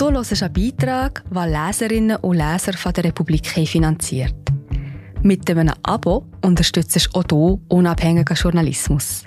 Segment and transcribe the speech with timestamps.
[0.00, 4.34] Du hörst einen Beitrag, den Leserinnen und Leser von der Republik finanziert.
[5.22, 9.24] Mit einem Abo unterstützt du auch du unabhängigen Journalismus.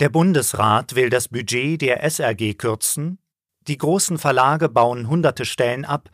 [0.00, 3.20] Der Bundesrat will das Budget der SRG kürzen,
[3.68, 6.10] die großen Verlage bauen hunderte Stellen ab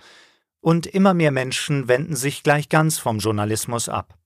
[0.66, 4.18] und immer mehr Menschen wenden sich gleich ganz vom Journalismus ab.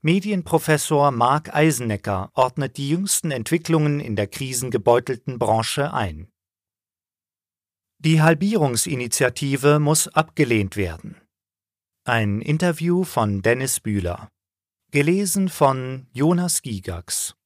[0.00, 6.32] Medienprofessor Marc Eisenecker ordnet die jüngsten Entwicklungen in der krisengebeutelten Branche ein.
[7.98, 11.20] Die Halbierungsinitiative muss abgelehnt werden.
[12.04, 14.30] Ein Interview von Dennis Bühler.
[14.90, 17.36] Gelesen von Jonas Gigax.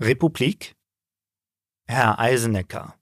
[0.00, 0.74] Republik?
[1.86, 2.98] Herr Eisenecker,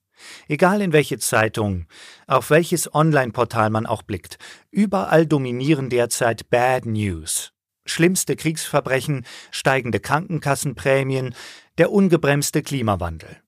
[0.48, 1.86] egal in welche Zeitung,
[2.26, 4.38] auf welches Online-Portal man auch blickt,
[4.70, 7.52] überall dominieren derzeit Bad News.
[7.86, 11.34] Schlimmste Kriegsverbrechen, steigende Krankenkassenprämien,
[11.78, 13.42] der ungebremste Klimawandel.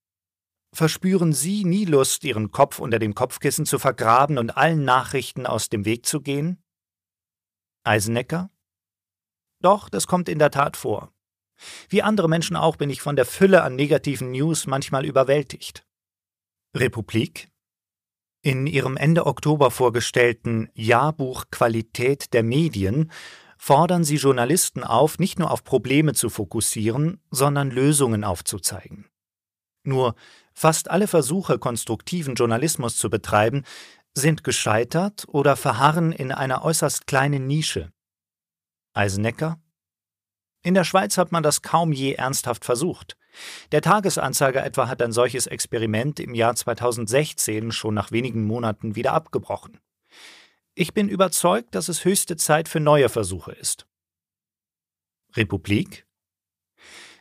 [0.74, 5.68] Verspüren Sie nie Lust, Ihren Kopf unter dem Kopfkissen zu vergraben und allen Nachrichten aus
[5.68, 6.62] dem Weg zu gehen?
[7.84, 8.50] Eisenecker?
[9.60, 11.12] Doch, das kommt in der Tat vor.
[11.88, 15.86] Wie andere Menschen auch bin ich von der Fülle an negativen News manchmal überwältigt.
[16.74, 17.48] Republik?
[18.42, 23.12] In ihrem Ende Oktober vorgestellten Jahrbuch Qualität der Medien
[23.56, 29.06] fordern sie Journalisten auf, nicht nur auf Probleme zu fokussieren, sondern Lösungen aufzuzeigen.
[29.84, 30.16] Nur
[30.52, 33.64] fast alle Versuche, konstruktiven Journalismus zu betreiben,
[34.14, 37.92] sind gescheitert oder verharren in einer äußerst kleinen Nische.
[38.92, 39.62] Eisenecker
[40.62, 43.16] in der Schweiz hat man das kaum je ernsthaft versucht.
[43.72, 49.12] Der Tagesanzeiger etwa hat ein solches Experiment im Jahr 2016 schon nach wenigen Monaten wieder
[49.12, 49.78] abgebrochen.
[50.74, 53.86] Ich bin überzeugt, dass es höchste Zeit für neue Versuche ist.
[55.34, 56.06] Republik?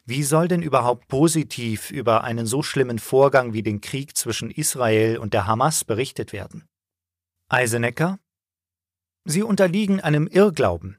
[0.06, 5.18] Wie soll denn überhaupt positiv über einen so schlimmen Vorgang wie den Krieg zwischen Israel
[5.18, 6.68] und der Hamas berichtet werden?
[7.50, 8.20] Eisenecker?
[9.26, 10.98] Sie unterliegen einem Irrglauben.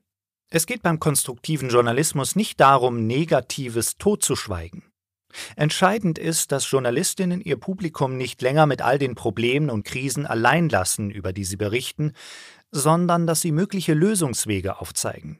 [0.48, 4.91] Es geht beim konstruktiven Journalismus nicht darum, Negatives totzuschweigen.
[5.56, 10.68] Entscheidend ist, dass Journalistinnen ihr Publikum nicht länger mit all den Problemen und Krisen allein
[10.68, 12.12] lassen, über die sie berichten,
[12.70, 15.38] sondern dass sie mögliche Lösungswege aufzeigen.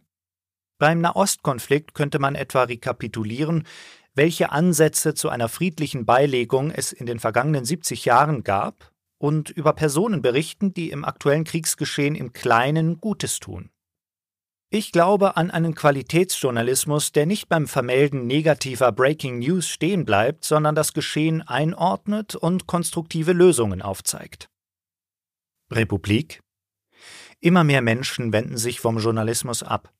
[0.78, 3.64] Beim Nahostkonflikt könnte man etwa rekapitulieren,
[4.14, 9.72] welche Ansätze zu einer friedlichen Beilegung es in den vergangenen 70 Jahren gab und über
[9.72, 13.70] Personen berichten, die im aktuellen Kriegsgeschehen im Kleinen Gutes tun.
[14.74, 20.74] Ich glaube an einen Qualitätsjournalismus, der nicht beim Vermelden negativer Breaking News stehen bleibt, sondern
[20.74, 24.48] das Geschehen einordnet und konstruktive Lösungen aufzeigt.
[25.70, 26.40] Republik
[27.38, 29.92] Immer mehr Menschen wenden sich vom Journalismus ab.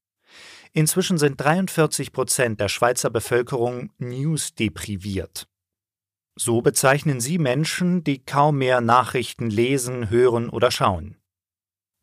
[0.72, 5.48] Inzwischen sind 43 Prozent der Schweizer Bevölkerung newsdepriviert.
[6.34, 11.21] So bezeichnen sie Menschen, die kaum mehr Nachrichten lesen, hören oder schauen.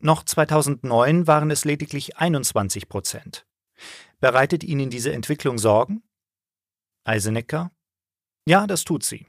[0.00, 3.46] Noch 2009 waren es lediglich 21 Prozent.
[4.18, 6.02] Bereitet Ihnen diese Entwicklung Sorgen?
[7.04, 7.70] Eisenecker?
[8.46, 9.26] Ja, das tut sie.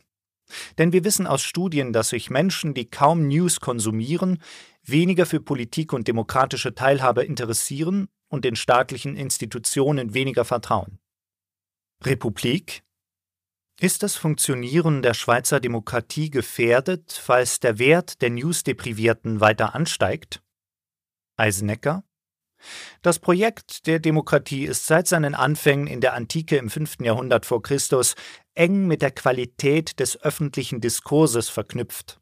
[0.78, 4.42] Denn wir wissen aus Studien, dass sich Menschen, die kaum News konsumieren,
[4.84, 11.00] weniger für Politik und demokratische Teilhabe interessieren und den staatlichen Institutionen weniger vertrauen.
[12.04, 12.84] Republik?
[13.80, 20.42] Ist das Funktionieren der Schweizer Demokratie gefährdet, falls der Wert der Newsdeprivierten weiter ansteigt?
[21.38, 22.04] Eisenecker
[23.02, 26.98] das Projekt der Demokratie ist seit seinen Anfängen in der Antike im 5.
[27.02, 28.16] Jahrhundert vor Christus
[28.54, 32.20] eng mit der Qualität des öffentlichen Diskurses verknüpft.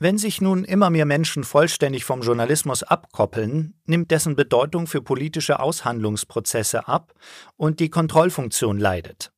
[0.00, 5.60] Wenn sich nun immer mehr Menschen vollständig vom Journalismus abkoppeln, nimmt dessen Bedeutung für politische
[5.60, 7.14] Aushandlungsprozesse ab
[7.56, 9.32] und die Kontrollfunktion leidet.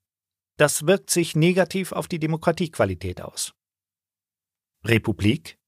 [0.57, 3.53] Das wirkt sich negativ auf die Demokratiequalität aus.
[4.85, 5.59] Republik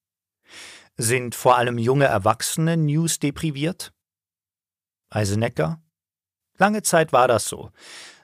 [0.98, 3.92] sind vor allem junge Erwachsene newsdepriviert?
[5.10, 5.80] Eisenecker?
[6.58, 7.70] Lange Zeit war das so.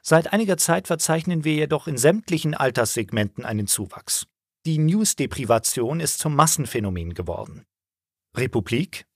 [0.02, 4.26] Seit einiger Zeit verzeichnen wir jedoch in sämtlichen Alterssegmenten einen Zuwachs.
[4.66, 7.64] Die Newsdeprivation ist zum Massenphänomen geworden.
[8.36, 9.06] Republik?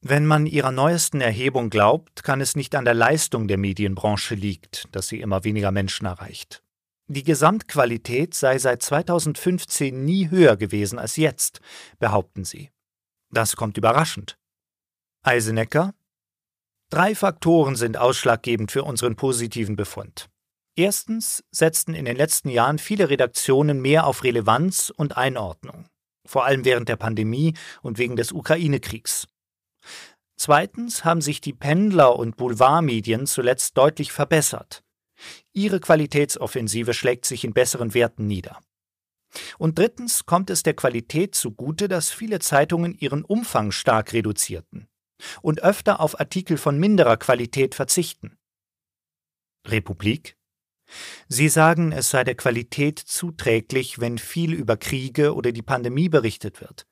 [0.00, 4.86] Wenn man ihrer neuesten Erhebung glaubt, kann es nicht an der Leistung der Medienbranche liegt,
[4.92, 6.62] dass sie immer weniger Menschen erreicht.
[7.06, 11.60] Die Gesamtqualität sei seit 2015 nie höher gewesen als jetzt,
[11.98, 12.70] behaupten sie.
[13.34, 14.38] Das kommt überraschend.
[15.24, 15.92] Eisenecker?
[16.88, 20.30] Drei Faktoren sind ausschlaggebend für unseren positiven Befund.
[20.76, 25.88] Erstens setzten in den letzten Jahren viele Redaktionen mehr auf Relevanz und Einordnung,
[26.24, 29.26] vor allem während der Pandemie und wegen des Ukraine-Kriegs.
[30.36, 34.84] Zweitens haben sich die Pendler- und Boulevardmedien zuletzt deutlich verbessert.
[35.52, 38.60] Ihre Qualitätsoffensive schlägt sich in besseren Werten nieder.
[39.58, 44.88] Und drittens kommt es der Qualität zugute, dass viele Zeitungen ihren Umfang stark reduzierten
[45.42, 48.36] und öfter auf Artikel von minderer Qualität verzichten.
[49.66, 50.36] Republik?
[51.28, 56.60] Sie sagen, es sei der Qualität zuträglich, wenn viel über Kriege oder die Pandemie berichtet
[56.60, 56.86] wird.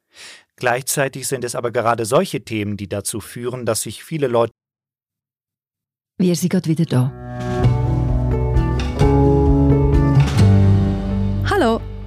[0.56, 4.52] Gleichzeitig sind es aber gerade solche Themen, die dazu führen, dass sich viele Leute.
[6.18, 7.31] Wir sind gerade wieder da.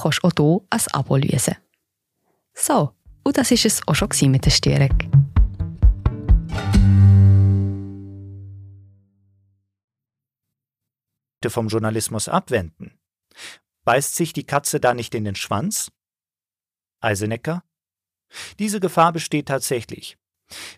[0.00, 1.56] kannst du auch hier ein Abo lösen.
[2.54, 2.92] So,
[3.24, 5.26] und das war es auch schon mit der Störung.
[11.48, 12.98] vom Journalismus abwenden.
[13.84, 15.92] Beißt sich die Katze da nicht in den Schwanz?
[17.00, 17.62] Eisenecker?
[18.58, 20.18] Diese Gefahr besteht tatsächlich.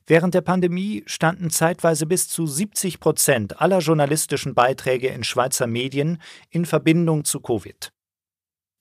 [0.06, 6.20] Während der Pandemie standen zeitweise bis zu 70 Prozent aller journalistischen Beiträge in Schweizer Medien
[6.50, 7.92] in Verbindung zu Covid.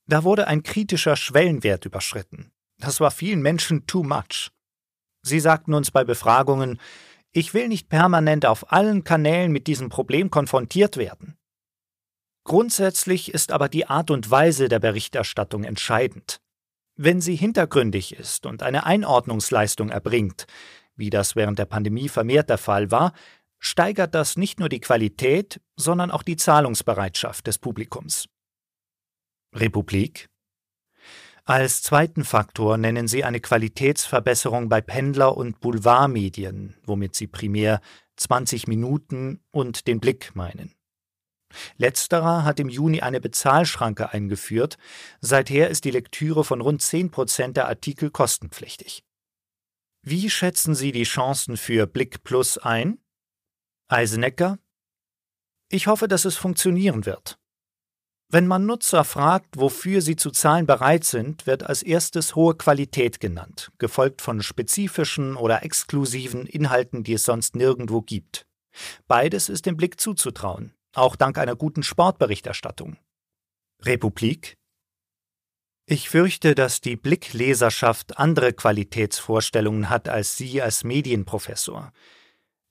[0.07, 2.51] Da wurde ein kritischer Schwellenwert überschritten.
[2.79, 4.51] Das war vielen Menschen too much.
[5.21, 6.79] Sie sagten uns bei Befragungen,
[7.31, 11.37] ich will nicht permanent auf allen Kanälen mit diesem Problem konfrontiert werden.
[12.45, 16.39] Grundsätzlich ist aber die Art und Weise der Berichterstattung entscheidend.
[16.95, 20.47] Wenn sie hintergründig ist und eine Einordnungsleistung erbringt,
[20.95, 23.13] wie das während der Pandemie vermehrt der Fall war,
[23.59, 28.29] steigert das nicht nur die Qualität, sondern auch die Zahlungsbereitschaft des Publikums.
[29.59, 30.29] Republik
[31.47, 37.79] als zweiten Faktor nennen sie eine Qualitätsverbesserung bei Pendler- und Boulevardmedien, womit sie primär
[38.17, 40.75] 20 Minuten und den Blick meinen.
[41.77, 44.77] Letzterer hat im Juni eine Bezahlschranke eingeführt,
[45.21, 49.05] seither ist die Lektüre von rund 10 Prozent der Artikel kostenpflichtig.
[50.01, 52.99] Wie schätzen Sie die Chancen für Blick Plus ein?
[53.87, 54.59] Eisenecker?
[55.69, 57.39] Ich hoffe, dass es funktionieren wird.
[58.29, 63.21] Wenn man Nutzer fragt, wofür sie zu zahlen bereit sind, wird als erstes hohe Qualität
[63.21, 68.45] genannt, gefolgt von spezifischen oder exklusiven Inhalten, die es sonst nirgendwo gibt.
[69.07, 72.97] Beides ist dem Blick zuzutrauen, auch dank einer guten Sportberichterstattung.
[73.81, 74.57] Republik?
[75.85, 81.93] Ich fürchte, dass die Blickleserschaft andere Qualitätsvorstellungen hat als Sie als Medienprofessor.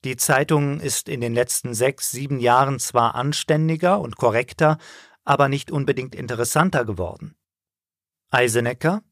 [0.04, 4.76] Die Zeitung ist in den letzten sechs, sieben Jahren zwar anständiger und korrekter,
[5.26, 7.36] aber nicht unbedingt interessanter geworden.
[8.30, 9.02] Eisenecker?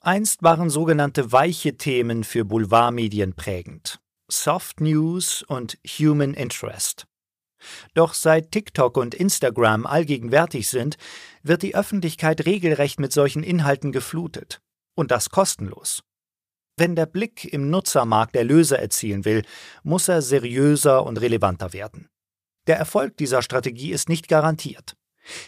[0.00, 3.98] Einst waren sogenannte weiche Themen für Boulevardmedien prägend.
[4.30, 7.06] Soft News und Human Interest.
[7.94, 10.96] Doch seit TikTok und Instagram allgegenwärtig sind,
[11.42, 14.60] wird die Öffentlichkeit regelrecht mit solchen Inhalten geflutet.
[14.94, 16.02] Und das kostenlos.
[16.76, 19.42] Wenn der Blick im Nutzermarkt Erlöse erzielen will,
[19.82, 22.08] muss er seriöser und relevanter werden.
[22.66, 24.95] Der Erfolg dieser Strategie ist nicht garantiert.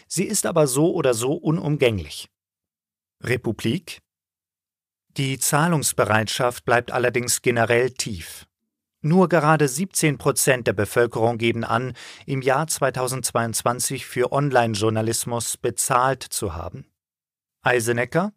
[0.07, 2.29] Sie ist aber so oder so unumgänglich.
[3.23, 3.99] Republik?
[5.17, 8.45] Die Zahlungsbereitschaft bleibt allerdings generell tief.
[9.01, 11.93] Nur gerade 17 Prozent der Bevölkerung geben an,
[12.25, 16.85] im Jahr 2022 für Online-Journalismus bezahlt zu haben.
[17.61, 18.33] Eisenecker?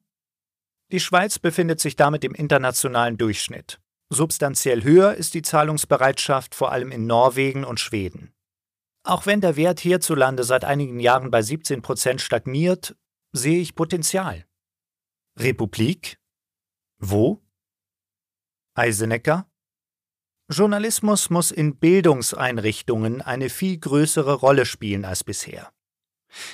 [0.93, 3.81] Die Schweiz befindet sich damit im internationalen Durchschnitt.
[4.11, 8.33] Substanziell höher ist die Zahlungsbereitschaft vor allem in Norwegen und Schweden.
[9.05, 12.97] Auch wenn der Wert hierzulande seit einigen Jahren bei 17 Prozent stagniert,
[13.33, 14.47] sehe ich Potenzial.
[15.37, 16.19] Republik?
[16.99, 17.43] Wo?
[18.75, 19.47] Eisenecker?
[20.49, 25.73] Journalismus muss in Bildungseinrichtungen eine viel größere Rolle spielen als bisher.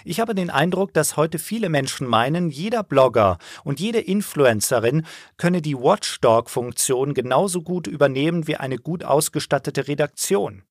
[0.05, 5.63] Ich habe den Eindruck, dass heute viele Menschen meinen, jeder Blogger und jede Influencerin könne
[5.63, 10.65] die Watchdog-Funktion genauso gut übernehmen wie eine gut ausgestattete Redaktion.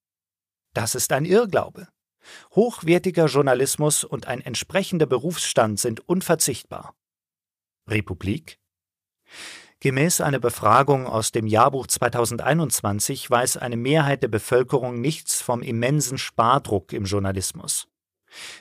[0.73, 1.87] Das ist ein Irrglaube.
[2.55, 6.95] Hochwertiger Journalismus und ein entsprechender Berufsstand sind unverzichtbar.
[7.87, 8.59] Republik?
[9.79, 16.17] Gemäß einer Befragung aus dem Jahrbuch 2021 weiß eine Mehrheit der Bevölkerung nichts vom immensen
[16.17, 17.87] Spardruck im Journalismus.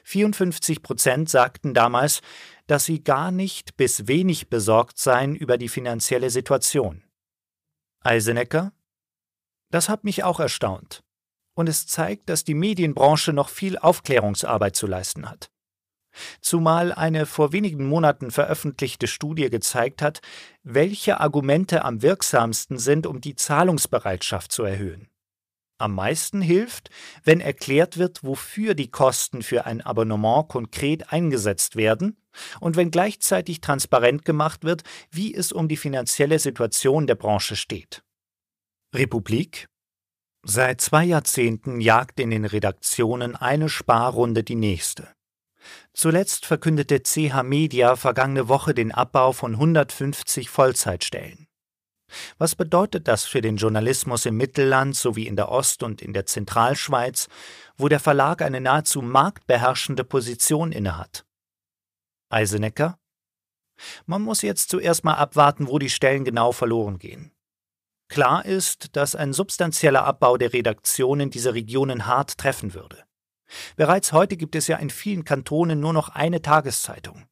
[0.04, 2.20] 54 Prozent sagten damals,
[2.66, 7.02] dass sie gar nicht bis wenig besorgt seien über die finanzielle Situation.
[8.00, 8.72] Eisenecker
[9.70, 11.02] Das hat mich auch erstaunt.
[11.56, 15.50] Und es zeigt, dass die Medienbranche noch viel Aufklärungsarbeit zu leisten hat.
[16.40, 20.20] Zumal eine vor wenigen Monaten veröffentlichte Studie gezeigt hat,
[20.62, 25.08] welche Argumente am wirksamsten sind, um die Zahlungsbereitschaft zu erhöhen.
[25.78, 26.90] Am meisten hilft,
[27.24, 32.18] wenn erklärt wird, wofür die Kosten für ein Abonnement konkret eingesetzt werden
[32.60, 38.02] und wenn gleichzeitig transparent gemacht wird, wie es um die finanzielle Situation der Branche steht.
[38.94, 39.68] Republik
[40.48, 45.08] Seit zwei Jahrzehnten jagt in den Redaktionen eine Sparrunde die nächste.
[45.92, 51.48] Zuletzt verkündete CH Media vergangene Woche den Abbau von 150 Vollzeitstellen.
[52.38, 56.26] Was bedeutet das für den Journalismus im Mittelland sowie in der Ost- und in der
[56.26, 57.26] Zentralschweiz,
[57.76, 61.26] wo der Verlag eine nahezu marktbeherrschende Position innehat?
[62.28, 63.00] Eisenecker?
[64.06, 67.35] Man muss jetzt zuerst mal abwarten, wo die Stellen genau verloren gehen.
[68.08, 73.02] Klar ist, dass ein substanzieller Abbau der Redaktionen diese Regionen hart treffen würde.
[73.76, 77.26] Bereits heute gibt es ja in vielen Kantonen nur noch eine Tageszeitung.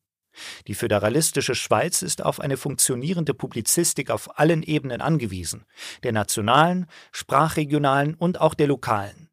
[0.66, 5.64] Die föderalistische Schweiz ist auf eine funktionierende Publizistik auf allen Ebenen angewiesen,
[6.02, 9.23] der nationalen, sprachregionalen und auch der lokalen.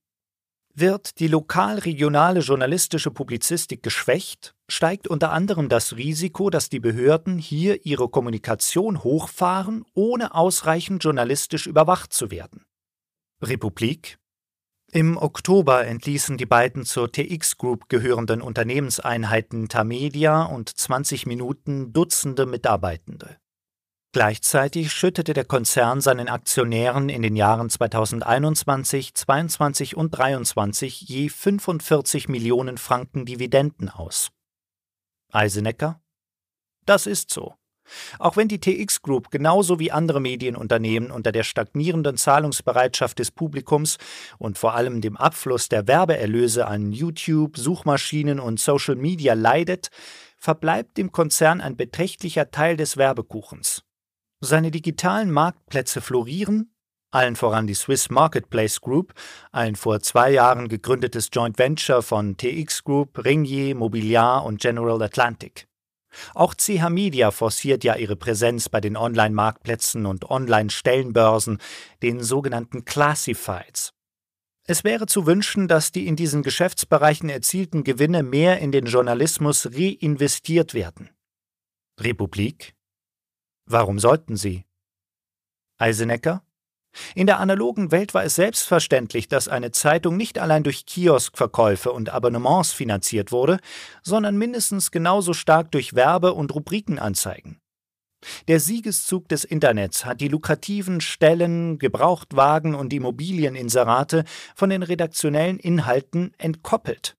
[0.73, 7.85] Wird die lokal-regionale journalistische Publizistik geschwächt, steigt unter anderem das Risiko, dass die Behörden hier
[7.85, 12.63] ihre Kommunikation hochfahren, ohne ausreichend journalistisch überwacht zu werden.
[13.41, 14.17] Republik
[14.93, 22.45] im Oktober entließen die beiden zur TX Group gehörenden Unternehmenseinheiten Tamedia und 20 Minuten Dutzende
[22.45, 23.37] Mitarbeitende.
[24.13, 32.27] Gleichzeitig schüttete der Konzern seinen Aktionären in den Jahren 2021, 22 und 23 je 45
[32.27, 34.29] Millionen Franken Dividenden aus.
[35.31, 36.01] Eisenecker?
[36.85, 37.55] Das ist so.
[38.19, 43.97] Auch wenn die TX Group genauso wie andere Medienunternehmen unter der stagnierenden Zahlungsbereitschaft des Publikums
[44.37, 49.89] und vor allem dem Abfluss der Werbeerlöse an YouTube, Suchmaschinen und Social Media leidet,
[50.37, 53.83] verbleibt dem Konzern ein beträchtlicher Teil des Werbekuchens.
[54.43, 56.73] Seine digitalen Marktplätze florieren,
[57.11, 59.13] allen voran die Swiss Marketplace Group,
[59.51, 65.67] ein vor zwei Jahren gegründetes Joint Venture von TX Group, Ringier, Mobiliar und General Atlantic.
[66.33, 71.59] Auch CH Media forciert ja ihre Präsenz bei den Online-Marktplätzen und Online-Stellenbörsen,
[72.01, 73.93] den sogenannten Classifieds.
[74.65, 79.67] Es wäre zu wünschen, dass die in diesen Geschäftsbereichen erzielten Gewinne mehr in den Journalismus
[79.67, 81.11] reinvestiert werden.
[81.99, 82.73] Republik?
[83.65, 84.65] Warum sollten sie?
[85.77, 86.43] Eisenecker?
[87.15, 92.09] In der analogen Welt war es selbstverständlich, dass eine Zeitung nicht allein durch Kioskverkäufe und
[92.09, 93.59] Abonnements finanziert wurde,
[94.03, 97.61] sondern mindestens genauso stark durch Werbe- und Rubrikenanzeigen.
[98.47, 104.25] Der Siegeszug des Internets hat die lukrativen Stellen, Gebrauchtwagen und Immobilieninserate
[104.55, 107.17] von den redaktionellen Inhalten entkoppelt.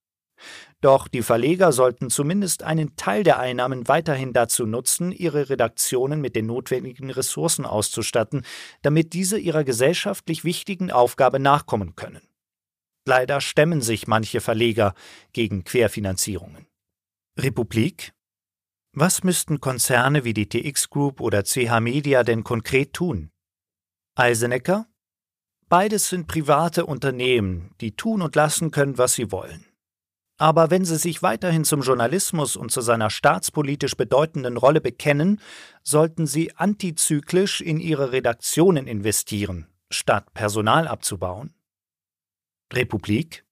[0.83, 6.35] Doch die Verleger sollten zumindest einen Teil der Einnahmen weiterhin dazu nutzen, ihre Redaktionen mit
[6.35, 8.45] den notwendigen Ressourcen auszustatten,
[8.83, 12.21] damit diese ihrer gesellschaftlich wichtigen Aufgabe nachkommen können.
[13.07, 14.95] Leider stemmen sich manche Verleger
[15.33, 16.67] gegen Querfinanzierungen.
[17.39, 18.13] Republik?
[18.93, 23.31] Was müssten Konzerne wie die TX Group oder CH Media denn konkret tun?
[24.17, 24.89] Eisenecker?
[25.69, 29.72] Beides sind private Unternehmen, die tun und lassen können, was sie wollen.
[30.43, 35.41] Aber wenn sie sich weiterhin zum Journalismus und zu seiner staatspolitisch bedeutenden Rolle bekennen,
[35.85, 41.55] sollten sie antizyklisch in ihre Redaktionen investieren, statt Personal abzubauen.
[42.73, 43.45] Republik?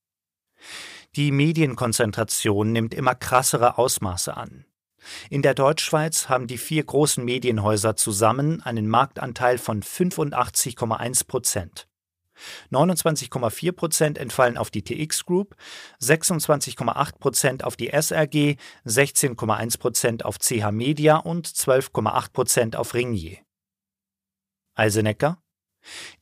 [1.15, 4.65] Die Medienkonzentration nimmt immer krassere Ausmaße an.
[5.31, 11.87] In der Deutschschweiz haben die vier großen Medienhäuser zusammen einen Marktanteil von 85,1 Prozent.
[12.71, 15.57] 29,4 Prozent entfallen auf die TX Group,
[16.01, 18.57] 26,8 Prozent auf die SRG,
[18.87, 23.39] 16,1 Prozent auf CH Media und 12,8 Prozent auf Ringier.
[24.75, 25.43] Eisenecker?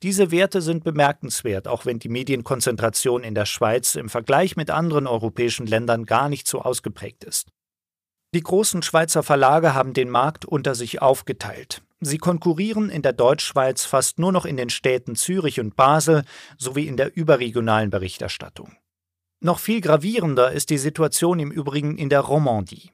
[0.03, 5.07] Diese Werte sind bemerkenswert, auch wenn die Medienkonzentration in der Schweiz im Vergleich mit anderen
[5.07, 7.51] europäischen Ländern gar nicht so ausgeprägt ist.
[8.33, 11.81] Die großen Schweizer Verlage haben den Markt unter sich aufgeteilt.
[12.01, 16.23] Sie konkurrieren in der Deutschschweiz fast nur noch in den Städten Zürich und Basel
[16.57, 18.77] sowie in der überregionalen Berichterstattung.
[19.41, 22.91] Noch viel gravierender ist die Situation im Übrigen in der Romandie.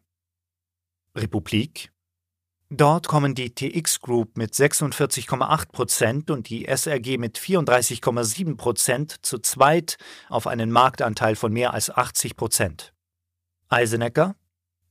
[1.15, 1.91] Republik
[2.69, 9.37] Dort kommen die TX Group mit 46,8 Prozent und die SRG mit 34,7 Prozent zu
[9.37, 9.97] zweit
[10.29, 12.91] auf einen Marktanteil von mehr als 80 Prozent.
[13.69, 14.35] Eisenecker?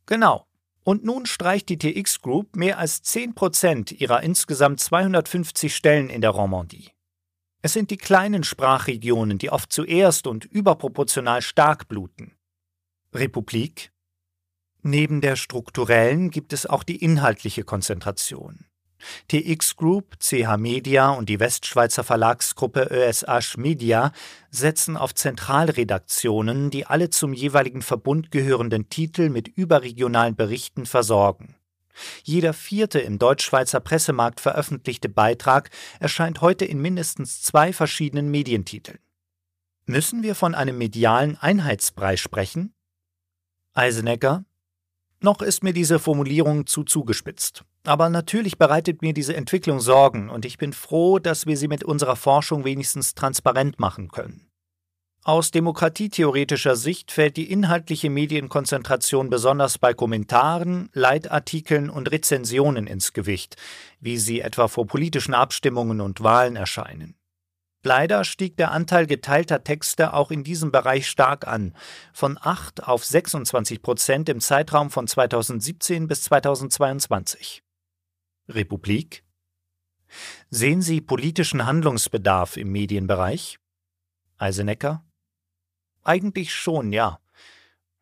[0.06, 0.46] Genau.
[0.84, 6.20] Und nun streicht die TX Group mehr als 10 Prozent ihrer insgesamt 250 Stellen in
[6.20, 6.90] der Romandie.
[7.62, 12.36] Es sind die kleinen Sprachregionen, die oft zuerst und überproportional stark bluten.
[13.14, 13.90] Republik
[14.82, 18.66] Neben der strukturellen gibt es auch die inhaltliche Konzentration.
[19.28, 24.12] TX Group, CH Media und die Westschweizer Verlagsgruppe ÖSH Media
[24.50, 31.56] setzen auf Zentralredaktionen, die alle zum jeweiligen Verbund gehörenden Titel mit überregionalen Berichten versorgen.
[32.24, 35.70] Jeder vierte im Deutschschweizer Pressemarkt veröffentlichte Beitrag
[36.00, 38.98] erscheint heute in mindestens zwei verschiedenen Medientiteln.
[39.86, 42.74] Müssen wir von einem medialen Einheitsbrei sprechen?
[43.74, 44.44] Eisenegger
[45.24, 47.64] noch ist mir diese Formulierung zu zugespitzt.
[47.82, 51.82] Aber natürlich bereitet mir diese Entwicklung Sorgen und ich bin froh, dass wir sie mit
[51.82, 54.46] unserer Forschung wenigstens transparent machen können.
[55.26, 63.56] Aus demokratietheoretischer Sicht fällt die inhaltliche Medienkonzentration besonders bei Kommentaren, Leitartikeln und Rezensionen ins Gewicht,
[64.00, 67.16] wie sie etwa vor politischen Abstimmungen und Wahlen erscheinen.
[67.86, 71.76] Leider stieg der Anteil geteilter Texte auch in diesem Bereich stark an,
[72.14, 77.62] von 8 auf 26 Prozent im Zeitraum von 2017 bis 2022.
[78.48, 79.22] Republik?
[80.48, 83.58] Sehen Sie politischen Handlungsbedarf im Medienbereich?
[84.38, 85.04] Eisenecker?
[86.02, 87.20] Eigentlich schon, ja.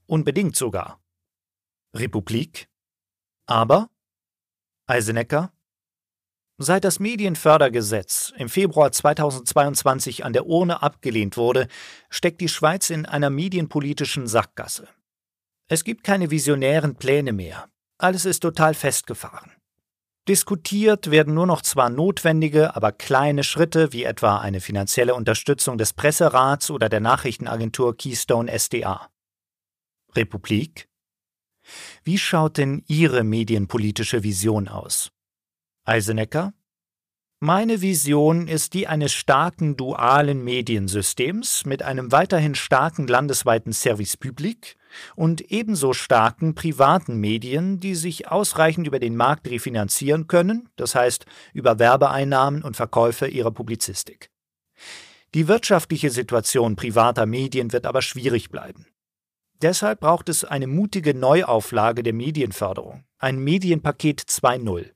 [0.07, 1.03] Unbedingt sogar.
[1.93, 2.69] Republik?
[3.47, 3.91] Aber?
[4.87, 5.53] Eisenecker?
[6.65, 11.67] Seit das Medienfördergesetz im Februar 2022 an der Urne abgelehnt wurde,
[12.09, 14.87] steckt die Schweiz in einer medienpolitischen Sackgasse.
[15.67, 17.69] Es gibt keine visionären Pläne mehr.
[17.99, 19.51] Alles ist total festgefahren.
[20.29, 25.93] Diskutiert werden nur noch zwar notwendige, aber kleine Schritte, wie etwa eine finanzielle Unterstützung des
[25.93, 29.11] Presserats oder der Nachrichtenagentur Keystone SDA.
[30.15, 30.89] Republik?
[32.05, 35.11] Wie schaut denn Ihre medienpolitische Vision aus?
[35.85, 36.55] Eisenecker
[37.41, 44.77] Meine Vision ist die eines starken dualen Mediensystems mit einem weiterhin starken landesweiten Service Public
[45.17, 51.27] und ebenso starken privaten Medien, die sich ausreichend über den Markt refinanzieren können, das heißt
[51.53, 54.31] über Werbeeinnahmen und Verkäufe ihrer Publizistik.
[55.35, 58.87] Die wirtschaftliche Situation privater Medien wird aber schwierig bleiben.
[59.63, 64.93] Deshalb braucht es eine mutige Neuauflage der Medienförderung, ein Medienpaket 2.0.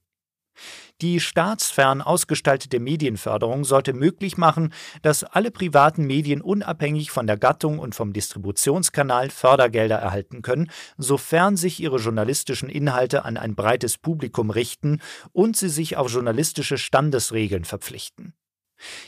[1.03, 7.79] Die staatsfern ausgestaltete Medienförderung sollte möglich machen, dass alle privaten Medien unabhängig von der Gattung
[7.79, 14.49] und vom Distributionskanal Fördergelder erhalten können, sofern sich ihre journalistischen Inhalte an ein breites Publikum
[14.49, 18.33] richten und sie sich auf journalistische Standesregeln verpflichten.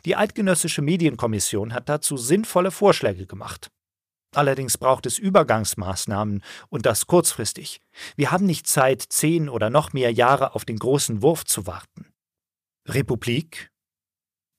[0.04, 3.70] Die Eidgenössische Medienkommission hat dazu sinnvolle Vorschläge gemacht.
[4.34, 7.80] Allerdings braucht es Übergangsmaßnahmen und das kurzfristig.
[8.16, 12.12] Wir haben nicht Zeit, zehn oder noch mehr Jahre auf den großen Wurf zu warten.
[12.86, 13.70] Republik?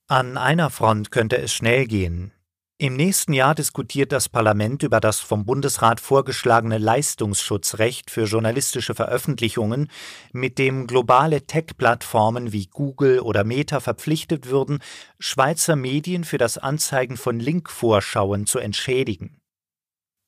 [0.07, 2.33] An einer Front könnte es schnell gehen.
[2.81, 9.91] Im nächsten Jahr diskutiert das Parlament über das vom Bundesrat vorgeschlagene Leistungsschutzrecht für journalistische Veröffentlichungen,
[10.31, 14.79] mit dem globale Tech-Plattformen wie Google oder Meta verpflichtet würden,
[15.19, 19.38] Schweizer Medien für das Anzeigen von Linkvorschauen zu entschädigen.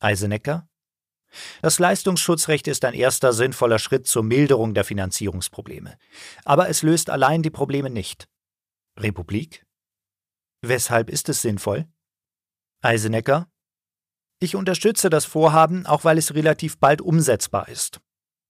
[0.01, 0.67] Eisenecker?
[1.61, 5.97] Das Leistungsschutzrecht ist ein erster sinnvoller Schritt zur Milderung der Finanzierungsprobleme.
[6.43, 8.27] Aber es löst allein die Probleme nicht.
[8.99, 9.65] Republik?
[10.61, 11.87] Weshalb ist es sinnvoll?
[12.81, 13.47] Eisenecker?
[14.39, 18.01] Ich unterstütze das Vorhaben, auch weil es relativ bald umsetzbar ist.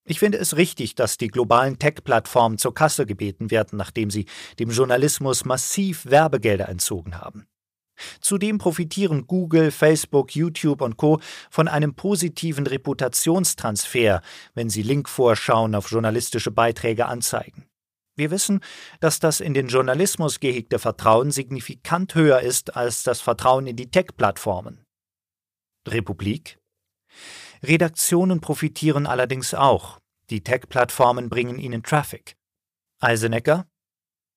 [0.04, 4.26] Ich finde es richtig, dass die globalen Tech-Plattformen zur Kasse gebeten werden, nachdem sie
[4.58, 7.48] dem Journalismus massiv Werbegelder entzogen haben.
[8.20, 11.20] Zudem profitieren Google, Facebook, YouTube und Co.
[11.50, 14.22] von einem positiven Reputationstransfer,
[14.54, 17.66] wenn sie Linkvorschauen auf journalistische Beiträge anzeigen.
[18.16, 18.60] Wir wissen,
[19.00, 23.90] dass das in den Journalismus gehegte Vertrauen signifikant höher ist als das Vertrauen in die
[23.90, 24.84] Tech-Plattformen.
[25.88, 26.60] Republik?
[27.64, 30.00] Redaktionen profitieren allerdings auch.
[30.30, 32.36] Die Tech-Plattformen bringen ihnen Traffic.
[33.00, 33.66] Eisenecker?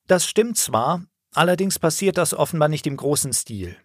[0.06, 3.76] Das stimmt zwar, Allerdings passiert das offenbar nicht im großen Stil.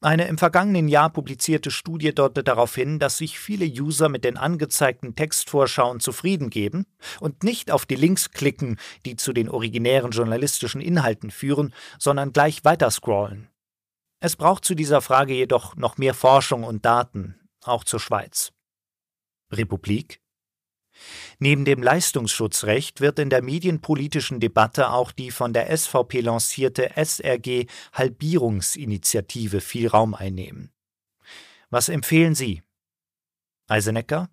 [0.00, 4.36] Eine im vergangenen Jahr publizierte Studie deutet darauf hin, dass sich viele User mit den
[4.36, 6.86] angezeigten Textvorschauen zufrieden geben
[7.18, 12.64] und nicht auf die Links klicken, die zu den originären journalistischen Inhalten führen, sondern gleich
[12.64, 13.48] weiter scrollen.
[14.20, 18.52] Es braucht zu dieser Frage jedoch noch mehr Forschung und Daten, auch zur Schweiz.
[19.50, 20.20] Republik
[21.38, 27.66] Neben dem Leistungsschutzrecht wird in der medienpolitischen Debatte auch die von der SVP lancierte SRG
[27.92, 30.72] Halbierungsinitiative viel Raum einnehmen.
[31.70, 32.62] Was empfehlen Sie?
[33.68, 34.30] Eisenecker?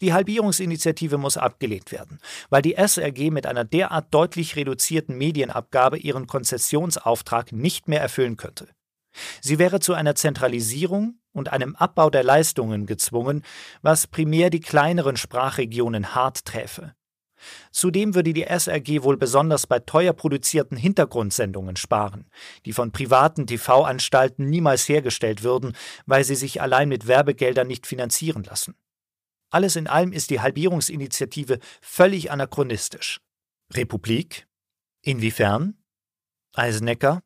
[0.00, 6.26] Die Halbierungsinitiative muss abgelehnt werden, weil die SRG mit einer derart deutlich reduzierten Medienabgabe ihren
[6.28, 8.68] Konzessionsauftrag nicht mehr erfüllen könnte.
[9.40, 13.44] Sie wäre zu einer Zentralisierung und einem Abbau der Leistungen gezwungen,
[13.82, 16.94] was primär die kleineren Sprachregionen hart träfe.
[17.70, 22.28] Zudem würde die SRG wohl besonders bei teuer produzierten Hintergrundsendungen sparen,
[22.64, 28.44] die von privaten TV-Anstalten niemals hergestellt würden, weil sie sich allein mit Werbegeldern nicht finanzieren
[28.44, 28.74] lassen.
[29.50, 33.20] Alles in allem ist die Halbierungsinitiative völlig anachronistisch.
[33.72, 34.46] Republik?
[35.02, 35.78] Inwiefern?
[36.54, 37.22] Eisenecker?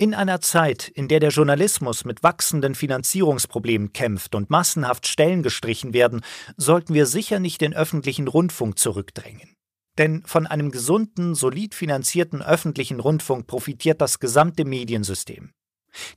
[0.00, 5.92] In einer Zeit, in der der Journalismus mit wachsenden Finanzierungsproblemen kämpft und massenhaft Stellen gestrichen
[5.92, 6.22] werden,
[6.56, 9.56] sollten wir sicher nicht den öffentlichen Rundfunk zurückdrängen.
[9.98, 15.52] Denn von einem gesunden, solid finanzierten öffentlichen Rundfunk profitiert das gesamte Mediensystem.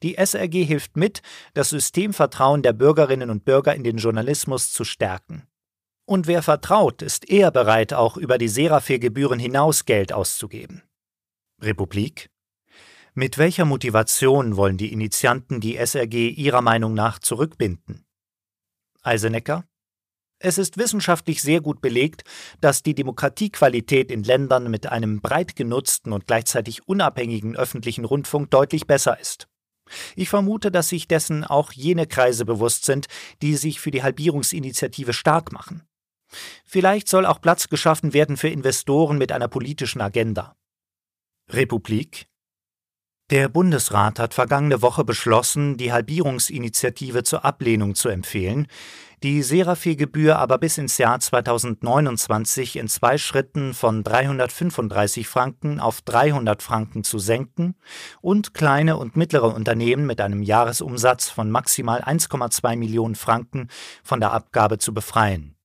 [0.01, 1.21] Die SRG hilft mit,
[1.53, 5.43] das Systemvertrauen der Bürgerinnen und Bürger in den Journalismus zu stärken.
[6.05, 10.83] Und wer vertraut, ist eher bereit, auch über die Seraphir-Gebühren hinaus Geld auszugeben.
[11.61, 12.29] Republik?
[13.15, 18.07] Mit welcher Motivation wollen die Initianten die SRG ihrer Meinung nach zurückbinden?
[19.03, 19.65] Eisenecker?
[20.39, 22.23] Es ist wissenschaftlich sehr gut belegt,
[22.59, 28.87] dass die Demokratiequalität in Ländern mit einem breit genutzten und gleichzeitig unabhängigen öffentlichen Rundfunk deutlich
[28.87, 29.47] besser ist.
[30.15, 33.05] Ich vermute, dass sich dessen auch jene Kreise bewusst sind,
[33.43, 35.83] die sich für die Halbierungsinitiative stark machen.
[36.65, 40.55] Vielleicht soll auch Platz geschaffen werden für Investoren mit einer politischen Agenda.
[41.51, 42.27] Republik
[43.29, 48.67] der Bundesrat hat vergangene Woche beschlossen, die Halbierungsinitiative zur Ablehnung zu empfehlen,
[49.23, 56.61] die Seraphir-Gebühr aber bis ins Jahr 2029 in zwei Schritten von 335 Franken auf 300
[56.61, 57.75] Franken zu senken
[58.19, 63.69] und kleine und mittlere Unternehmen mit einem Jahresumsatz von maximal 1,2 Millionen Franken
[64.03, 65.55] von der Abgabe zu befreien.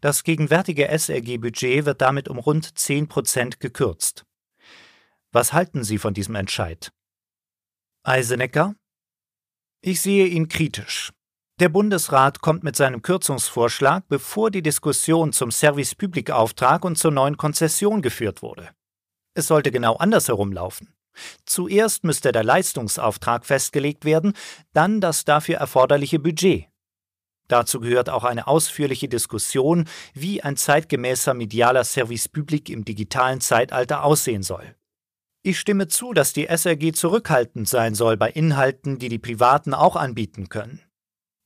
[0.00, 4.25] Das gegenwärtige SRG-Budget wird damit um rund 10 Prozent gekürzt.
[5.36, 6.90] Was halten Sie von diesem Entscheid?
[8.04, 8.74] Eisenecker?
[9.82, 11.12] Ich sehe ihn kritisch.
[11.60, 17.10] Der Bundesrat kommt mit seinem Kürzungsvorschlag, bevor die Diskussion zum Service Public Auftrag und zur
[17.10, 18.70] neuen Konzession geführt wurde.
[19.34, 20.94] Es sollte genau andersherum laufen.
[21.44, 24.32] Zuerst müsste der Leistungsauftrag festgelegt werden,
[24.72, 26.70] dann das dafür erforderliche Budget.
[27.48, 34.02] Dazu gehört auch eine ausführliche Diskussion, wie ein zeitgemäßer medialer Service Public im digitalen Zeitalter
[34.02, 34.74] aussehen soll.
[35.46, 39.94] Ich stimme zu, dass die SRG zurückhaltend sein soll bei Inhalten, die die Privaten auch
[39.94, 40.82] anbieten können.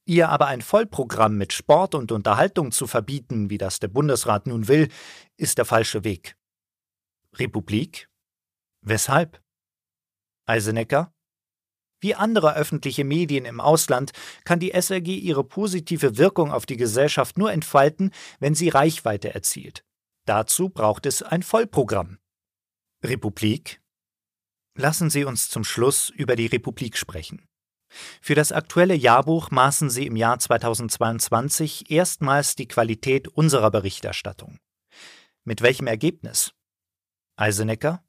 [0.07, 4.69] Ihr aber ein Vollprogramm mit Sport und Unterhaltung zu verbieten, wie das der Bundesrat nun
[4.69, 4.89] will,
[5.37, 6.35] ist der falsche Weg.
[7.35, 8.09] Republik?
[8.81, 9.43] Weshalb?
[10.47, 11.13] Eisenecker?
[12.01, 14.13] Wie andere öffentliche Medien im Ausland
[14.47, 19.85] kann die SRG ihre positive Wirkung auf die Gesellschaft nur entfalten, wenn sie Reichweite erzielt.
[20.25, 22.17] Dazu braucht es ein Vollprogramm.
[23.05, 23.83] Republik?
[24.81, 27.47] Lassen Sie uns zum Schluss über die Republik sprechen.
[28.23, 34.59] Für das aktuelle Jahrbuch maßen sie im Jahr 2022 erstmals die Qualität unserer Berichterstattung.
[35.45, 36.55] Mit welchem Ergebnis?
[37.37, 38.03] Eisenecker?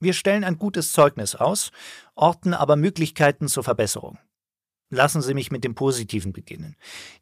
[0.00, 1.70] Wir stellen ein gutes Zeugnis aus,
[2.16, 4.18] orten aber Möglichkeiten zur Verbesserung.
[4.90, 6.74] Lassen Sie mich mit dem Positiven beginnen.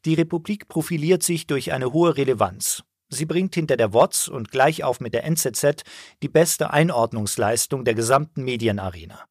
[0.03, 2.83] Die Republik profiliert sich durch eine hohe Relevanz.
[3.09, 5.83] Sie bringt hinter der WOTS und gleich auf mit der NZZ
[6.21, 9.25] die beste Einordnungsleistung der gesamten Medienarena.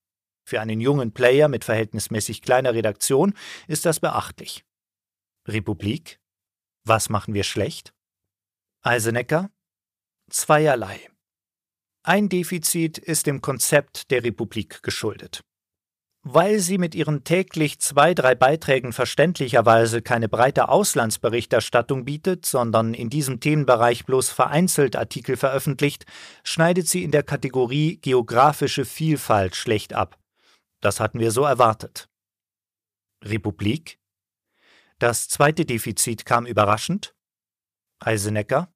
[0.48, 3.34] Für einen jungen Player mit verhältnismäßig kleiner Redaktion
[3.66, 4.64] ist das beachtlich.
[5.46, 6.20] Republik?
[6.84, 7.92] Was machen wir schlecht?
[8.82, 9.50] Eisenecker?
[10.30, 11.10] Zweierlei.
[12.04, 15.42] Ein Defizit ist dem Konzept der Republik geschuldet.
[16.28, 23.10] Weil sie mit ihren täglich zwei, drei Beiträgen verständlicherweise keine breite Auslandsberichterstattung bietet, sondern in
[23.10, 26.04] diesem Themenbereich bloß vereinzelt Artikel veröffentlicht,
[26.42, 30.18] schneidet sie in der Kategorie geografische Vielfalt schlecht ab.
[30.80, 32.08] Das hatten wir so erwartet.
[33.24, 34.00] Republik?
[34.98, 37.14] Das zweite Defizit kam überraschend?
[38.00, 38.74] Eisenecker?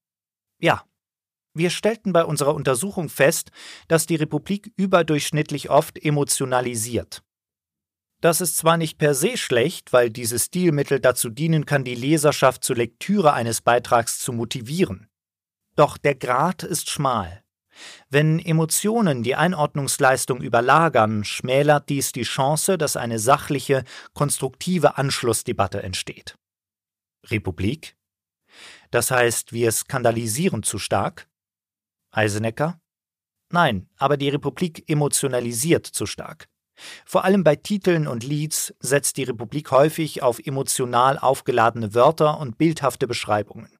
[0.61, 0.85] Ja.
[1.53, 3.51] Wir stellten bei unserer Untersuchung fest,
[3.89, 7.25] dass die Republik überdurchschnittlich oft emotionalisiert.
[8.21, 12.63] Das ist zwar nicht per se schlecht, weil dieses Stilmittel dazu dienen kann, die Leserschaft
[12.63, 15.09] zur Lektüre eines Beitrags zu motivieren.
[15.75, 17.43] Doch der Grad ist schmal.
[18.11, 26.37] Wenn Emotionen die Einordnungsleistung überlagern, schmälert dies die Chance, dass eine sachliche, konstruktive Anschlussdebatte entsteht.
[27.27, 27.97] Republik?
[28.91, 31.29] Das heißt, wir skandalisieren zu stark?
[32.11, 32.81] Eisenecker?
[33.51, 36.49] Nein, aber die Republik emotionalisiert zu stark.
[37.05, 42.59] Vor allem bei Titeln und Leads setzt die Republik häufig auf emotional aufgeladene Wörter und
[42.59, 43.71] bildhafte Beschreibungen.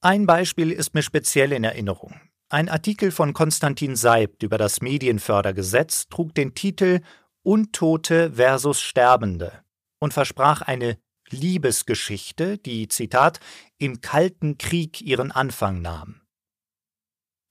[0.00, 2.14] Ein Beispiel ist mir speziell in Erinnerung.
[2.48, 7.00] Ein Artikel von Konstantin Seibt über das Medienfördergesetz trug den Titel
[7.42, 9.64] Untote versus Sterbende
[9.98, 10.98] und versprach eine
[11.30, 13.40] Liebesgeschichte, die, Zitat,
[13.78, 16.20] im Kalten Krieg ihren Anfang nahm.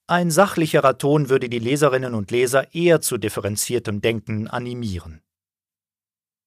[0.08, 5.25] Ein sachlicherer Ton würde die Leserinnen und Leser eher zu differenziertem Denken animieren.